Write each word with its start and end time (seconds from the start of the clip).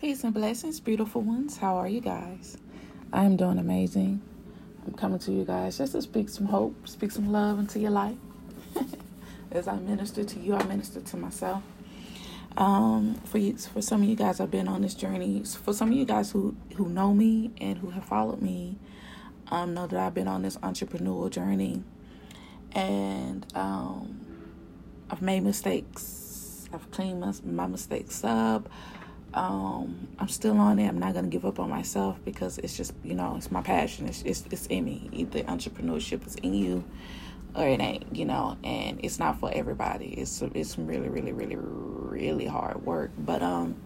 Peace 0.00 0.24
and 0.24 0.32
blessings, 0.32 0.80
beautiful 0.80 1.20
ones. 1.20 1.58
How 1.58 1.76
are 1.76 1.86
you 1.86 2.00
guys? 2.00 2.56
I'm 3.12 3.36
doing 3.36 3.58
amazing. 3.58 4.22
I'm 4.86 4.94
coming 4.94 5.18
to 5.18 5.30
you 5.30 5.44
guys 5.44 5.76
just 5.76 5.92
to 5.92 6.00
speak 6.00 6.30
some 6.30 6.46
hope, 6.46 6.88
speak 6.88 7.10
some 7.10 7.30
love 7.30 7.58
into 7.58 7.78
your 7.78 7.90
life. 7.90 8.16
As 9.52 9.68
I 9.68 9.76
minister 9.76 10.24
to 10.24 10.40
you, 10.40 10.54
I 10.54 10.62
minister 10.62 11.02
to 11.02 11.16
myself. 11.18 11.62
Um, 12.56 13.16
for 13.26 13.36
you, 13.36 13.58
for 13.58 13.82
some 13.82 14.02
of 14.02 14.08
you 14.08 14.16
guys, 14.16 14.40
I've 14.40 14.50
been 14.50 14.68
on 14.68 14.80
this 14.80 14.94
journey. 14.94 15.44
For 15.44 15.74
some 15.74 15.90
of 15.90 15.98
you 15.98 16.06
guys 16.06 16.30
who 16.30 16.56
who 16.76 16.88
know 16.88 17.12
me 17.12 17.50
and 17.60 17.76
who 17.76 17.90
have 17.90 18.06
followed 18.06 18.40
me, 18.40 18.78
um, 19.48 19.74
know 19.74 19.86
that 19.86 20.00
I've 20.00 20.14
been 20.14 20.28
on 20.28 20.40
this 20.40 20.56
entrepreneurial 20.56 21.28
journey, 21.28 21.82
and 22.72 23.44
um, 23.54 24.18
I've 25.10 25.20
made 25.20 25.40
mistakes. 25.42 26.70
I've 26.72 26.90
cleaned 26.90 27.20
my, 27.20 27.34
my 27.44 27.66
mistakes 27.66 28.24
up 28.24 28.70
um, 29.34 30.08
I'm 30.18 30.28
still 30.28 30.58
on 30.58 30.78
it. 30.78 30.88
I'm 30.88 30.98
not 30.98 31.14
gonna 31.14 31.28
give 31.28 31.44
up 31.44 31.60
on 31.60 31.70
myself 31.70 32.18
because 32.24 32.58
it's 32.58 32.76
just 32.76 32.92
you 33.04 33.14
know 33.14 33.36
it's 33.36 33.50
my 33.50 33.62
passion. 33.62 34.06
It's 34.08 34.22
it's, 34.22 34.44
it's 34.50 34.66
in 34.66 34.84
me. 34.84 35.08
Either 35.12 35.42
entrepreneurship 35.44 36.26
is 36.26 36.34
in 36.36 36.54
you 36.54 36.84
or 37.54 37.66
it 37.66 37.80
ain't. 37.80 38.14
You 38.14 38.24
know, 38.24 38.56
and 38.64 39.00
it's 39.02 39.18
not 39.18 39.38
for 39.38 39.50
everybody. 39.52 40.08
It's 40.08 40.42
it's 40.42 40.78
really 40.78 41.08
really 41.08 41.32
really 41.32 41.56
really 41.56 42.46
hard 42.46 42.84
work. 42.84 43.12
But 43.18 43.42
um, 43.42 43.76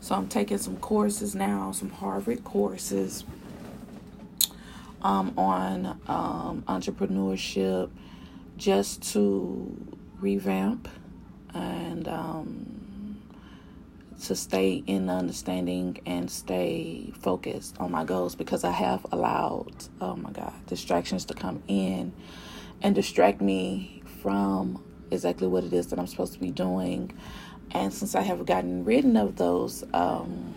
so 0.00 0.14
I'm 0.14 0.28
taking 0.28 0.58
some 0.58 0.76
courses 0.78 1.34
now, 1.34 1.72
some 1.72 1.90
Harvard 1.90 2.44
courses. 2.44 3.24
Um, 5.04 5.34
on 5.36 6.00
um, 6.06 6.62
entrepreneurship, 6.68 7.90
just 8.56 9.02
to 9.14 9.96
revamp 10.20 10.88
and 11.54 12.06
um, 12.06 12.81
to 14.24 14.34
stay 14.36 14.82
in 14.86 15.08
understanding 15.08 15.98
and 16.06 16.30
stay 16.30 17.12
focused 17.20 17.76
on 17.78 17.90
my 17.90 18.04
goals 18.04 18.34
because 18.34 18.64
I 18.64 18.70
have 18.70 19.04
allowed, 19.12 19.72
oh 20.00 20.16
my 20.16 20.30
God, 20.30 20.52
distractions 20.66 21.24
to 21.26 21.34
come 21.34 21.62
in 21.68 22.12
and 22.82 22.94
distract 22.94 23.40
me 23.40 24.02
from 24.22 24.82
exactly 25.10 25.46
what 25.46 25.64
it 25.64 25.72
is 25.72 25.88
that 25.88 25.98
I'm 25.98 26.06
supposed 26.06 26.32
to 26.34 26.40
be 26.40 26.50
doing. 26.50 27.12
And 27.72 27.92
since 27.92 28.14
I 28.14 28.22
have 28.22 28.44
gotten 28.46 28.84
rid 28.84 29.04
of 29.16 29.36
those 29.36 29.84
um, 29.94 30.54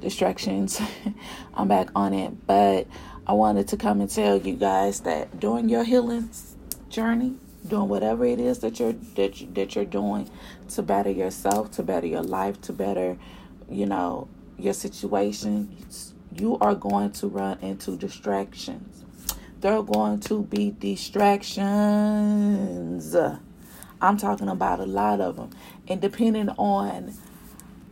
distractions, 0.00 0.80
I'm 1.54 1.68
back 1.68 1.88
on 1.94 2.14
it. 2.14 2.46
But 2.46 2.86
I 3.26 3.32
wanted 3.32 3.68
to 3.68 3.76
come 3.76 4.00
and 4.00 4.10
tell 4.10 4.38
you 4.38 4.56
guys 4.56 5.00
that 5.00 5.38
during 5.38 5.68
your 5.68 5.84
healing 5.84 6.30
journey, 6.88 7.36
doing 7.66 7.88
whatever 7.88 8.24
it 8.24 8.38
is 8.40 8.60
that 8.60 8.80
you're 8.80 8.94
that 9.16 9.40
you, 9.40 9.48
that 9.54 9.74
you're 9.74 9.84
doing 9.84 10.30
to 10.70 10.82
better 10.82 11.10
yourself, 11.10 11.70
to 11.72 11.82
better 11.82 12.06
your 12.06 12.22
life, 12.22 12.60
to 12.62 12.72
better, 12.72 13.18
you 13.68 13.84
know, 13.86 14.28
your 14.58 14.74
situation, 14.74 15.76
you 16.36 16.58
are 16.58 16.74
going 16.74 17.12
to 17.12 17.28
run 17.28 17.58
into 17.60 17.96
distractions. 17.96 19.04
There 19.60 19.74
are 19.74 19.82
going 19.82 20.20
to 20.20 20.42
be 20.42 20.74
distractions. 20.78 23.16
I'm 24.02 24.16
talking 24.16 24.48
about 24.48 24.80
a 24.80 24.86
lot 24.86 25.20
of 25.20 25.36
them. 25.36 25.50
And 25.88 26.00
depending 26.00 26.48
on 26.50 27.14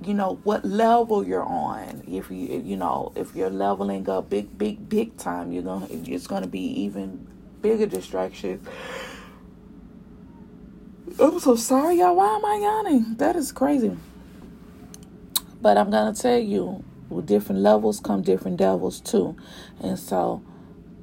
you 0.05 0.14
know 0.14 0.38
what 0.44 0.64
level 0.64 1.27
you're 1.27 1.44
on 1.44 2.05
if 2.06 2.30
you 2.30 2.62
you 2.64 2.77
know 2.77 3.10
if 3.16 3.34
you're 3.34 3.50
leveling 3.50 4.08
up 4.08 4.30
big 4.30 4.56
big 4.56 4.88
big 4.88 5.16
time 5.16 5.50
you're 5.50 5.64
gonna 5.64 5.88
it's 5.91 6.28
gonna 6.28 6.47
be 6.47 6.82
even 6.82 7.27
bigger 7.62 7.86
distractions 7.86 8.64
I'm 11.20 11.39
so 11.41 11.56
sorry, 11.56 11.98
y'all. 11.98 12.17
Why 12.17 12.37
am 12.37 12.45
I 12.45 12.56
yawning? 12.62 13.17
That 13.19 13.37
is 13.37 13.53
crazy. 13.53 13.97
But 15.61 15.77
I'm 15.77 15.91
gonna 15.91 16.15
tell 16.15 16.39
you, 16.39 16.84
with 17.09 17.27
different 17.27 17.62
levels 17.62 18.00
come 18.00 18.23
different 18.23 18.59
devils 18.59 19.00
too, 19.00 19.37
and 19.81 19.98
so 19.98 20.42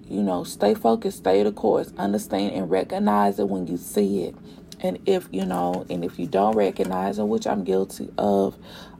you 0.08 0.22
know, 0.22 0.44
stay 0.44 0.74
focused, 0.74 1.18
stay 1.18 1.42
the 1.44 1.52
course, 1.52 1.92
understand 1.98 2.54
and 2.54 2.70
recognize 2.70 3.40
it 3.40 3.50
when 3.50 3.68
you 3.68 3.78
see 3.78 4.26
it. 4.26 4.36
And 4.82 5.00
if 5.06 5.28
you 5.32 5.46
know, 5.46 5.86
and 5.90 6.04
if 6.04 6.20
you 6.20 6.28
don't 6.28 6.56
recognize 6.56 7.18
it, 7.18 7.24
which 7.24 7.48
I'm 7.48 7.64
guilty 7.64 8.12
of, 8.18 8.58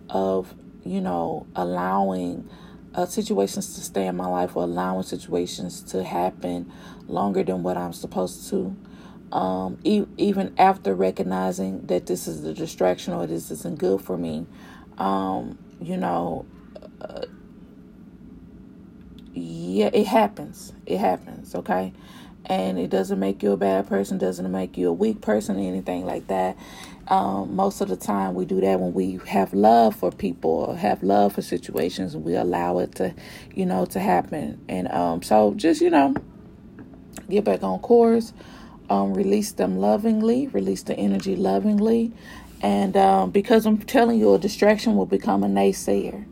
of 0.10 0.54
you 0.84 1.02
know, 1.02 1.46
allowing 1.56 2.50
uh, 2.96 3.06
situations 3.06 3.76
to 3.76 3.82
stay 3.82 4.08
in 4.08 4.16
my 4.16 4.28
life 4.28 4.56
or 4.56 4.64
allowing 4.64 5.04
situations 5.04 5.82
to 5.84 6.04
happen 6.04 6.72
longer 7.08 7.44
than 7.44 7.62
what 7.62 7.78
I'm 7.78 7.94
supposed 7.94 8.50
to 8.50 8.76
um, 9.32 9.78
e- 9.84 10.06
even 10.18 10.54
after 10.58 10.96
recognizing 10.96 11.82
that 11.88 12.06
this 12.06 12.28
is 12.28 12.44
a 12.46 12.54
distraction 12.54 13.14
or 13.14 13.28
this 13.28 13.52
isn't 13.52 13.80
good 13.80 14.02
for 14.02 14.18
me, 14.18 14.46
um, 14.98 15.58
you 15.82 15.98
know, 15.98 16.46
uh, 17.02 17.26
yeah, 19.34 19.90
it 19.94 20.08
happens. 20.08 20.74
It 20.86 21.00
happens, 21.00 21.56
okay? 21.56 21.94
And 22.46 22.80
it 22.80 22.90
doesn't 22.90 23.20
make 23.20 23.44
you 23.44 23.52
a 23.52 23.58
bad 23.58 23.88
person, 23.88 24.18
doesn't 24.18 24.50
make 24.52 24.78
you 24.78 24.90
a 24.90 24.94
weak 24.94 25.22
person, 25.22 25.60
anything 25.60 26.06
like 26.06 26.28
that. 26.28 26.58
Um, 27.08 27.56
most 27.56 27.82
of 27.82 27.90
the 27.90 27.98
time, 27.98 28.36
we 28.36 28.46
do 28.46 28.62
that 28.62 28.80
when 28.80 28.94
we 28.94 29.20
have 29.28 29.54
love 29.54 29.96
for 29.96 30.12
people 30.12 30.52
or 30.52 30.78
have 30.78 31.04
love 31.04 31.34
for 31.34 31.42
situations, 31.42 32.16
and 32.16 32.24
we 32.24 32.36
allow 32.36 32.80
it 32.80 32.96
to, 32.96 33.14
you 33.54 33.66
know, 33.66 33.86
to 33.88 34.00
happen. 34.00 34.64
And 34.70 34.88
um, 34.92 35.22
so, 35.22 35.54
just 35.56 35.82
you 35.82 35.90
know, 35.90 36.16
get 37.30 37.44
back 37.44 37.64
on 37.64 37.80
course 37.80 38.34
um, 38.90 39.14
release 39.14 39.52
them 39.52 39.78
lovingly, 39.78 40.48
release 40.48 40.84
the 40.84 40.96
energy 40.96 41.36
lovingly. 41.36 42.12
And 42.62 42.96
um, 42.98 43.32
because 43.32 43.66
I'm 43.66 43.78
telling 43.78 44.20
you, 44.20 44.34
a 44.34 44.40
distraction 44.40 44.96
will 44.96 45.06
become 45.06 45.44
a 45.44 45.48
naysayer. 45.48 46.26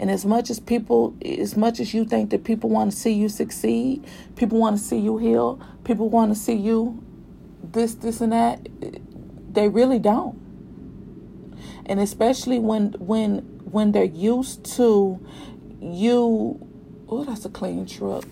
And 0.00 0.10
as 0.10 0.24
much 0.24 0.50
as 0.50 0.60
people, 0.60 1.16
as 1.24 1.56
much 1.56 1.80
as 1.80 1.92
you 1.92 2.04
think 2.04 2.30
that 2.30 2.44
people 2.44 2.70
want 2.70 2.92
to 2.92 2.96
see 2.96 3.12
you 3.12 3.28
succeed, 3.28 4.04
people 4.36 4.58
want 4.58 4.78
to 4.78 4.82
see 4.82 4.98
you 4.98 5.18
heal, 5.18 5.60
people 5.84 6.08
want 6.08 6.32
to 6.32 6.38
see 6.38 6.54
you 6.54 7.02
this, 7.62 7.94
this, 7.94 8.20
and 8.20 8.32
that, 8.32 8.68
they 9.50 9.68
really 9.68 9.98
don't. 9.98 10.38
And 11.86 11.98
especially 12.00 12.58
when 12.58 12.92
when 12.98 13.38
when 13.70 13.92
they're 13.92 14.04
used 14.04 14.64
to 14.76 15.18
you, 15.80 16.60
oh, 17.08 17.24
that's 17.24 17.44
a 17.44 17.48
clean 17.48 17.86
truck 17.86 18.26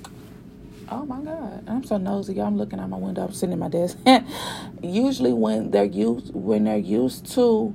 Oh 0.88 1.04
my 1.04 1.20
God, 1.20 1.64
I'm 1.68 1.82
so 1.82 1.96
nosy. 1.96 2.40
I'm 2.40 2.56
looking 2.56 2.78
out 2.78 2.88
my 2.88 2.96
window. 2.96 3.24
I'm 3.24 3.32
sitting 3.32 3.54
at 3.54 3.58
my 3.58 3.68
desk. 3.68 3.98
Usually, 4.82 5.32
when 5.32 5.72
they're 5.72 5.84
used, 5.84 6.32
when 6.32 6.64
they're 6.64 6.76
used 6.76 7.26
to, 7.34 7.74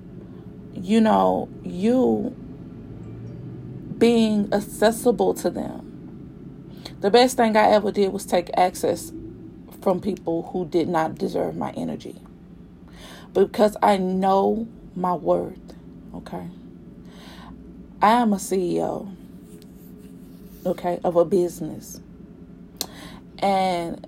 you 0.74 1.02
know, 1.02 1.50
you 1.64 2.34
being 3.98 4.48
accessible 4.54 5.34
to 5.34 5.50
them. 5.50 5.88
The 7.02 7.12
best 7.12 7.36
thing 7.36 7.58
I 7.58 7.72
ever 7.72 7.92
did 7.92 8.14
was 8.14 8.26
take 8.26 8.50
access 8.56 9.12
from 9.82 10.00
people 10.00 10.44
who 10.54 10.66
did 10.66 10.88
not 10.88 11.16
deserve 11.16 11.58
my 11.58 11.72
energy. 11.72 12.16
Because 13.34 13.76
I 13.84 13.98
know 13.98 14.70
my 14.96 15.14
worth, 15.14 15.60
okay? 16.16 16.48
I 18.02 18.12
am 18.12 18.32
a 18.34 18.38
CEO, 18.38 19.14
okay, 20.66 21.00
of 21.04 21.16
a 21.16 21.26
business 21.26 22.00
and 23.42 24.08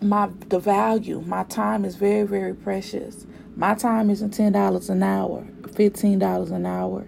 my 0.00 0.28
the 0.48 0.58
value 0.60 1.20
my 1.22 1.44
time 1.44 1.84
is 1.84 1.96
very 1.96 2.24
very 2.26 2.54
precious. 2.54 3.26
My 3.56 3.74
time 3.74 4.10
isn't 4.10 4.30
ten 4.30 4.52
dollars 4.52 4.90
an 4.90 5.02
hour 5.02 5.46
fifteen 5.74 6.18
dollars 6.20 6.50
an 6.52 6.66
hour 6.66 7.06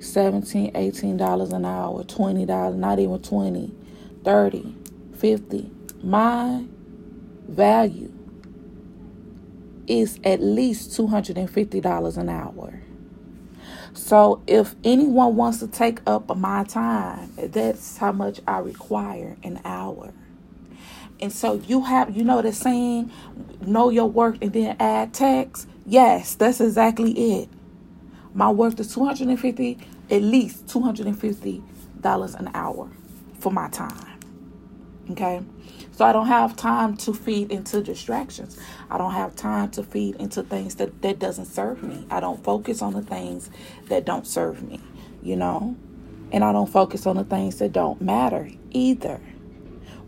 seventeen 0.00 0.70
eighteen 0.76 1.16
dollars 1.16 1.52
an 1.52 1.64
hour 1.64 2.04
twenty 2.04 2.46
dollars 2.46 2.76
not 2.76 2.98
even 3.00 3.20
twenty 3.22 3.72
thirty 4.24 4.76
fifty. 5.16 5.70
My 6.02 6.64
value 7.48 8.12
is 9.88 10.20
at 10.24 10.40
least 10.42 10.94
two 10.96 11.08
hundred 11.08 11.38
and 11.38 11.50
fifty 11.50 11.80
dollars 11.80 12.16
an 12.16 12.28
hour 12.28 12.80
so 13.94 14.42
if 14.46 14.74
anyone 14.84 15.36
wants 15.36 15.60
to 15.60 15.68
take 15.68 16.00
up 16.06 16.36
my 16.36 16.64
time, 16.64 17.32
that's 17.36 17.96
how 17.96 18.12
much 18.12 18.40
I 18.46 18.58
require 18.58 19.36
an 19.42 19.60
hour. 19.64 20.12
And 21.20 21.32
so 21.32 21.54
you 21.54 21.82
have, 21.82 22.16
you 22.16 22.24
know, 22.24 22.42
the 22.42 22.52
saying, 22.52 23.10
know 23.64 23.90
your 23.90 24.10
work 24.10 24.36
and 24.42 24.52
then 24.52 24.76
add 24.80 25.14
tax. 25.14 25.66
Yes, 25.86 26.34
that's 26.34 26.60
exactly 26.60 27.12
it. 27.40 27.48
My 28.34 28.50
worth 28.50 28.80
is 28.80 28.92
250, 28.92 29.78
at 30.10 30.22
least 30.22 30.66
$250 30.66 32.34
an 32.40 32.50
hour 32.52 32.90
for 33.38 33.52
my 33.52 33.68
time. 33.68 34.13
Okay. 35.10 35.42
So 35.92 36.04
I 36.04 36.12
don't 36.12 36.26
have 36.26 36.56
time 36.56 36.96
to 36.98 37.14
feed 37.14 37.52
into 37.52 37.82
distractions. 37.82 38.58
I 38.90 38.98
don't 38.98 39.12
have 39.12 39.36
time 39.36 39.70
to 39.72 39.82
feed 39.82 40.16
into 40.16 40.42
things 40.42 40.74
that, 40.76 41.02
that 41.02 41.18
doesn't 41.18 41.46
serve 41.46 41.82
me. 41.82 42.06
I 42.10 42.20
don't 42.20 42.42
focus 42.42 42.82
on 42.82 42.94
the 42.94 43.02
things 43.02 43.50
that 43.88 44.04
don't 44.04 44.26
serve 44.26 44.62
me, 44.62 44.80
you 45.22 45.36
know? 45.36 45.76
And 46.32 46.42
I 46.42 46.52
don't 46.52 46.68
focus 46.70 47.06
on 47.06 47.16
the 47.16 47.24
things 47.24 47.58
that 47.58 47.72
don't 47.72 48.00
matter 48.00 48.50
either. 48.70 49.20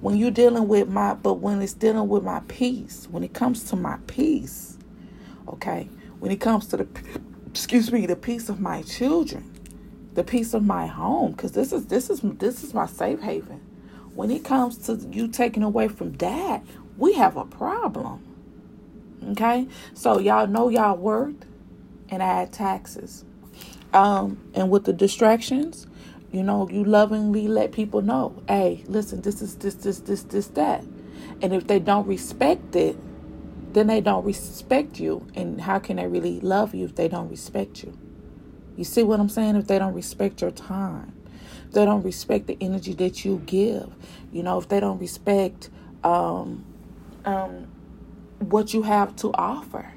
When 0.00 0.16
you're 0.16 0.32
dealing 0.32 0.66
with 0.66 0.88
my, 0.88 1.14
but 1.14 1.34
when 1.34 1.62
it's 1.62 1.72
dealing 1.72 2.08
with 2.08 2.24
my 2.24 2.40
peace, 2.48 3.06
when 3.10 3.22
it 3.22 3.32
comes 3.32 3.64
to 3.70 3.76
my 3.76 3.98
peace, 4.08 4.76
okay? 5.48 5.88
When 6.18 6.32
it 6.32 6.40
comes 6.40 6.66
to 6.68 6.78
the 6.78 6.88
excuse 7.46 7.92
me, 7.92 8.06
the 8.06 8.16
peace 8.16 8.48
of 8.48 8.60
my 8.60 8.82
children, 8.82 9.52
the 10.14 10.24
peace 10.24 10.52
of 10.52 10.64
my 10.64 10.86
home, 10.86 11.32
because 11.32 11.52
this 11.52 11.72
is 11.72 11.86
this 11.86 12.10
is 12.10 12.20
this 12.22 12.64
is 12.64 12.74
my 12.74 12.86
safe 12.86 13.20
haven. 13.20 13.65
When 14.16 14.30
it 14.30 14.44
comes 14.44 14.78
to 14.86 14.94
you 15.12 15.28
taking 15.28 15.62
away 15.62 15.88
from 15.88 16.14
that, 16.14 16.64
we 16.96 17.12
have 17.12 17.36
a 17.36 17.44
problem. 17.44 18.22
Okay, 19.32 19.68
so 19.92 20.18
y'all 20.18 20.46
know 20.46 20.68
y'all 20.70 20.96
worth 20.96 21.44
and 22.08 22.22
add 22.22 22.52
taxes. 22.52 23.24
Um, 23.92 24.50
and 24.54 24.70
with 24.70 24.84
the 24.84 24.92
distractions, 24.92 25.86
you 26.32 26.42
know, 26.42 26.68
you 26.68 26.84
lovingly 26.84 27.46
let 27.46 27.72
people 27.72 28.02
know, 28.02 28.42
hey, 28.48 28.84
listen, 28.86 29.20
this 29.20 29.42
is 29.42 29.56
this, 29.56 29.74
this, 29.74 30.00
this, 30.00 30.22
this, 30.22 30.48
that. 30.48 30.84
And 31.42 31.54
if 31.54 31.66
they 31.66 31.78
don't 31.78 32.06
respect 32.06 32.74
it, 32.74 32.96
then 33.72 33.86
they 33.86 34.00
don't 34.00 34.24
respect 34.24 34.98
you. 34.98 35.26
And 35.34 35.60
how 35.60 35.78
can 35.78 35.96
they 35.96 36.06
really 36.06 36.40
love 36.40 36.74
you 36.74 36.84
if 36.86 36.94
they 36.94 37.08
don't 37.08 37.28
respect 37.28 37.82
you? 37.84 37.96
You 38.76 38.84
see 38.84 39.02
what 39.02 39.20
I'm 39.20 39.28
saying? 39.28 39.56
If 39.56 39.66
they 39.66 39.78
don't 39.78 39.94
respect 39.94 40.40
your 40.40 40.50
time, 40.50 41.14
they 41.72 41.84
don't 41.84 42.02
respect 42.02 42.46
the 42.46 42.58
energy 42.60 42.94
that 42.94 43.24
you 43.24 43.42
give, 43.46 43.92
you 44.32 44.42
know, 44.42 44.58
if 44.58 44.68
they 44.68 44.80
don't 44.80 44.98
respect 45.00 45.70
um, 46.04 46.64
um, 47.24 47.68
what 48.40 48.74
you 48.74 48.82
have 48.82 49.16
to 49.16 49.32
offer. 49.34 49.92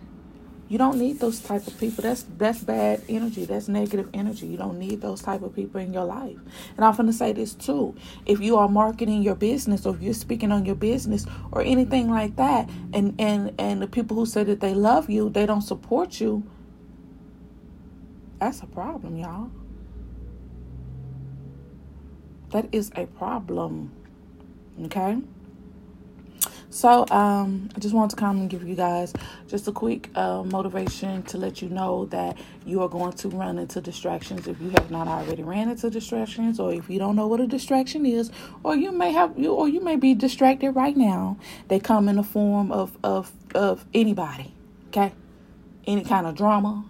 You 0.70 0.78
don't 0.78 1.00
need 1.00 1.20
those 1.20 1.40
type 1.42 1.68
of 1.68 1.80
people. 1.80 2.04
That's 2.04 2.26
that's 2.38 2.64
bad 2.64 3.04
energy. 3.10 3.46
That's 3.46 3.68
negative 3.68 4.10
energy. 4.14 4.48
You 4.48 4.58
don't 4.58 4.80
need 4.80 5.02
those 5.02 5.22
type 5.22 5.42
of 5.44 5.56
people 5.56 5.82
in 5.82 5.94
your 5.94 6.06
life. 6.06 6.38
And 6.78 6.86
I'm 6.86 6.96
gonna 6.96 7.14
say 7.14 7.34
this 7.34 7.56
too. 7.56 7.96
If 8.26 8.40
you 8.42 8.58
are 8.58 8.70
marketing 8.70 9.24
your 9.24 9.36
business 9.36 9.86
or 9.86 9.96
if 9.96 10.02
you're 10.02 10.14
speaking 10.14 10.52
on 10.52 10.66
your 10.66 10.76
business 10.76 11.26
or 11.52 11.62
anything 11.64 12.10
like 12.10 12.36
that, 12.38 12.70
and 12.94 13.16
and 13.20 13.54
and 13.60 13.82
the 13.82 13.88
people 13.88 14.18
who 14.18 14.26
say 14.28 14.44
that 14.46 14.62
they 14.62 14.74
love 14.76 15.10
you, 15.10 15.30
they 15.30 15.46
don't 15.46 15.62
support 15.64 16.22
you. 16.22 16.44
That's 18.40 18.62
a 18.62 18.68
problem, 18.68 19.18
y'all. 19.18 19.52
That 22.52 22.68
is 22.72 22.92
a 22.96 23.06
problem. 23.06 23.92
Okay? 24.86 25.18
So 26.72 27.06
um, 27.10 27.70
I 27.76 27.80
just 27.80 27.96
wanted 27.96 28.12
to 28.12 28.16
come 28.16 28.38
and 28.42 28.50
give 28.50 28.68
you 28.68 28.76
guys 28.76 29.12
just 29.48 29.68
a 29.68 29.72
quick 29.72 30.12
uh, 30.16 30.44
motivation 30.44 31.24
to 31.24 31.38
let 31.38 31.64
you 31.64 31.70
know 31.70 32.06
that 32.06 32.38
you 32.64 32.84
are 32.84 32.88
going 32.88 33.14
to 33.14 33.30
run 33.30 33.58
into 33.58 33.82
distractions 33.82 34.48
if 34.48 34.62
you 34.62 34.70
have 34.70 34.92
not 34.92 35.08
already 35.08 35.42
ran 35.42 35.70
into 35.70 35.90
distractions, 35.90 36.60
or 36.60 36.72
if 36.72 36.88
you 36.88 37.00
don't 37.00 37.16
know 37.16 37.26
what 37.26 37.40
a 37.40 37.48
distraction 37.48 38.06
is, 38.06 38.32
or 38.64 38.76
you 38.76 38.92
may 38.92 39.12
have 39.12 39.38
you 39.38 39.52
or 39.52 39.68
you 39.68 39.82
may 39.82 39.96
be 39.96 40.14
distracted 40.14 40.72
right 40.74 40.96
now. 40.96 41.38
They 41.70 41.80
come 41.80 42.08
in 42.08 42.18
the 42.18 42.24
form 42.24 42.72
of 42.72 42.96
of 43.04 43.32
of 43.56 43.86
anybody, 43.96 44.54
okay, 44.90 45.12
any 45.88 46.04
kind 46.04 46.28
of 46.28 46.36
drama 46.36 46.86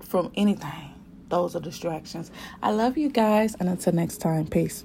from 0.00 0.30
anything. 0.36 0.94
Those 1.28 1.56
are 1.56 1.60
distractions. 1.60 2.30
I 2.62 2.70
love 2.70 2.96
you 2.96 3.08
guys, 3.08 3.56
and 3.58 3.68
until 3.68 3.94
next 3.94 4.18
time, 4.18 4.46
peace. 4.46 4.84